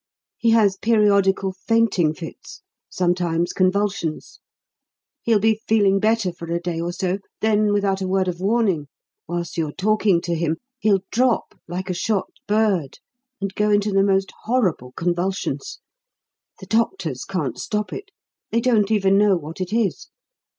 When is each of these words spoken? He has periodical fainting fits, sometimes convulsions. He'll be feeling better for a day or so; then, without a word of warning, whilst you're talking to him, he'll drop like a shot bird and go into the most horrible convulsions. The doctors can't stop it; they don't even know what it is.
He 0.39 0.49
has 0.49 0.77
periodical 0.77 1.51
fainting 1.51 2.15
fits, 2.15 2.63
sometimes 2.89 3.53
convulsions. 3.53 4.39
He'll 5.21 5.37
be 5.37 5.61
feeling 5.67 5.99
better 5.99 6.33
for 6.33 6.51
a 6.51 6.59
day 6.59 6.81
or 6.81 6.91
so; 6.91 7.19
then, 7.39 7.71
without 7.71 8.01
a 8.01 8.07
word 8.07 8.27
of 8.27 8.39
warning, 8.39 8.87
whilst 9.27 9.57
you're 9.59 9.71
talking 9.71 10.19
to 10.21 10.33
him, 10.33 10.57
he'll 10.79 11.01
drop 11.11 11.53
like 11.67 11.87
a 11.91 11.93
shot 11.93 12.31
bird 12.47 12.97
and 13.39 13.53
go 13.53 13.69
into 13.69 13.91
the 13.91 14.01
most 14.01 14.31
horrible 14.45 14.91
convulsions. 14.93 15.77
The 16.59 16.65
doctors 16.65 17.23
can't 17.23 17.59
stop 17.59 17.93
it; 17.93 18.09
they 18.49 18.59
don't 18.59 18.89
even 18.89 19.19
know 19.19 19.35
what 19.35 19.61
it 19.61 19.71
is. 19.71 20.07